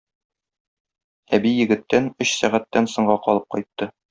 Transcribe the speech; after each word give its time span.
Әби 1.39 1.53
егеттән 1.57 2.09
өч 2.25 2.33
сәгатьтән 2.41 2.91
соңга 2.97 3.21
калып 3.29 3.49
кайтты. 3.59 3.93